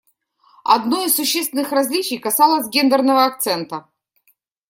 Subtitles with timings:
[0.63, 3.87] Одно из существенных различий касалось гендерного акцента.